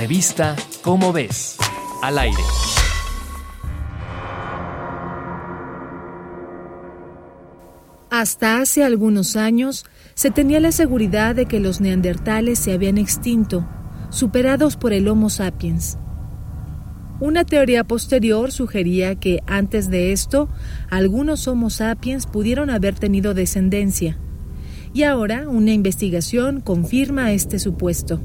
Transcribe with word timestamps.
Revista 0.00 0.56
Cómo 0.80 1.12
ves, 1.12 1.58
al 2.00 2.18
aire. 2.18 2.42
Hasta 8.08 8.62
hace 8.62 8.82
algunos 8.82 9.36
años 9.36 9.84
se 10.14 10.30
tenía 10.30 10.58
la 10.58 10.72
seguridad 10.72 11.34
de 11.34 11.44
que 11.44 11.60
los 11.60 11.82
neandertales 11.82 12.58
se 12.58 12.72
habían 12.72 12.96
extinto, 12.96 13.68
superados 14.08 14.78
por 14.78 14.94
el 14.94 15.06
Homo 15.06 15.28
sapiens. 15.28 15.98
Una 17.20 17.44
teoría 17.44 17.84
posterior 17.84 18.52
sugería 18.52 19.16
que 19.16 19.40
antes 19.46 19.90
de 19.90 20.12
esto 20.12 20.48
algunos 20.88 21.46
Homo 21.46 21.68
sapiens 21.68 22.26
pudieron 22.26 22.70
haber 22.70 22.98
tenido 22.98 23.34
descendencia, 23.34 24.16
y 24.94 25.02
ahora 25.02 25.46
una 25.46 25.74
investigación 25.74 26.62
confirma 26.62 27.32
este 27.32 27.58
supuesto. 27.58 28.22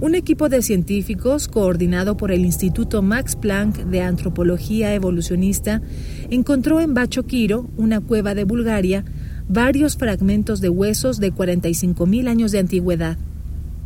Un 0.00 0.14
equipo 0.14 0.48
de 0.48 0.62
científicos, 0.62 1.46
coordinado 1.46 2.16
por 2.16 2.32
el 2.32 2.46
Instituto 2.46 3.02
Max 3.02 3.36
Planck 3.36 3.84
de 3.84 4.00
Antropología 4.00 4.94
Evolucionista, 4.94 5.82
encontró 6.30 6.80
en 6.80 6.94
Bacho 6.94 7.26
Quiro, 7.26 7.68
una 7.76 8.00
cueva 8.00 8.34
de 8.34 8.44
Bulgaria, 8.44 9.04
varios 9.46 9.98
fragmentos 9.98 10.62
de 10.62 10.70
huesos 10.70 11.20
de 11.20 11.34
45.000 11.34 12.28
años 12.28 12.50
de 12.50 12.60
antigüedad. 12.60 13.18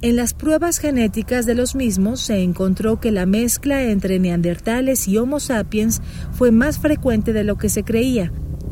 En 0.02 0.14
las 0.14 0.34
pruebas 0.34 0.78
genéticas 0.78 1.46
de 1.46 1.56
los 1.56 1.74
mismos 1.74 2.20
se 2.20 2.44
encontró 2.44 3.00
que 3.00 3.10
la 3.10 3.27
mezcla 3.27 3.83
entre 3.83 4.20
neandertales 4.20 5.08
y 5.08 5.19
Homo 5.19 5.41
sapiens 5.41 6.00
fue 6.30 6.52
más 6.52 6.78
frecuente 6.78 7.33
de 7.33 7.42
lo 7.42 7.56
que 7.56 7.69
se 7.69 7.83
creía, 7.83 8.30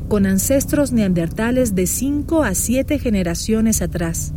con 0.09 0.27
ancestros 0.27 0.93
neandertales 0.93 1.75
de 1.75 1.89
5 1.89 2.45
a 2.45 2.55
7 2.55 3.01
generaciones 3.01 3.83
atrás. 3.83 4.33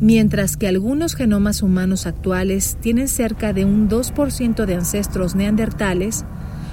Mientras 0.00 0.56
que 0.56 0.66
algunos 0.66 1.14
genomas 1.14 1.62
humanos 1.62 2.06
actuales 2.06 2.78
tienen 2.80 3.06
cerca 3.06 3.52
de 3.52 3.66
un 3.66 3.90
2% 3.90 4.64
de 4.64 4.74
ancestros 4.74 5.34
neandertales, 5.34 6.24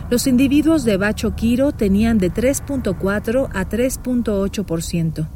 los 0.10 0.28
individuos 0.28 0.86
de 0.86 0.96
Bacho 0.96 1.36
Quiro 1.36 1.74
tenían 1.74 2.20
de 2.20 2.32
3.4 2.32 3.50
a 3.54 3.68
3.8%. 3.68 5.30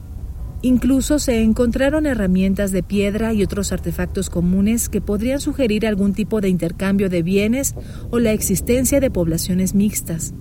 Incluso 0.62 1.20
se 1.20 1.42
encontraron 1.42 2.06
herramientas 2.06 2.72
de 2.72 2.82
piedra 2.82 3.34
y 3.34 3.44
otros 3.44 3.74
artefactos 3.74 4.30
comunes 4.30 4.88
que 4.88 5.02
podrían 5.02 5.42
sugerir 5.42 5.86
algún 5.86 6.14
tipo 6.14 6.40
de 6.40 6.48
intercambio 6.48 7.10
de 7.10 7.24
bienes 7.24 7.76
o 8.10 8.20
la 8.20 8.32
existencia 8.32 9.02
de 9.02 9.12
poblaciones 9.12 9.76
mixtas. 9.76 10.34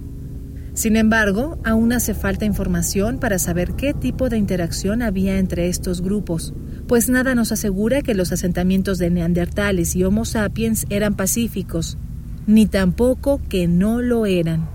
Sin 0.81 0.97
embargo, 0.97 1.59
aún 1.62 1.92
hace 1.92 2.14
falta 2.14 2.47
información 2.47 3.19
para 3.19 3.39
saber 3.39 3.75
qué 3.75 3.92
tipo 3.92 4.31
de 4.31 4.39
interacción 4.39 5.03
había 5.03 5.37
entre 5.37 5.69
estos 5.69 6.00
grupos, 6.00 6.55
pues 6.89 7.11
nada 7.11 7.34
nos 7.34 7.53
asegura 7.53 8.00
que 8.00 8.14
los 8.14 8.33
asentamientos 8.33 8.97
de 8.97 9.11
neandertales 9.11 9.95
y 9.95 10.05
Homo 10.05 10.25
sapiens 10.25 10.87
eran 10.89 11.17
pacíficos, 11.17 11.98
ni 12.47 12.64
tampoco 12.64 13.42
que 13.47 13.69
no 13.69 14.00
lo 14.00 14.25
eran. 14.25 14.70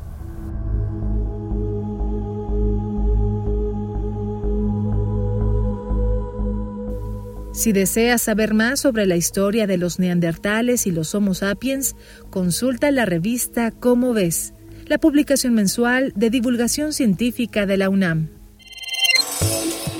Si 7.52 7.72
deseas 7.72 8.22
saber 8.22 8.53
más 8.53 8.80
sobre 8.80 9.08
la 9.08 9.16
historia 9.16 9.66
de 9.66 9.80
los 9.80 9.97
neandertales 9.97 10.86
y 10.86 10.92
los 10.92 11.16
Homo 11.16 11.34
sapiens, 11.34 11.95
consulta 12.30 12.92
la 12.92 13.06
revista 13.06 13.72
Cómo 13.72 14.14
ves 14.14 14.55
la 14.88 14.97
publicación 14.97 15.53
mensual 15.53 16.14
de 16.16 16.30
divulgación 16.30 16.94
científica 16.94 17.66
de 17.66 17.78
la 17.78 17.89
UNAM. 17.89 18.30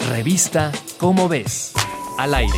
Revista 0.10 0.72
Cómo 0.98 1.28
ves, 1.28 1.74
al 2.18 2.34
aire. 2.34 2.54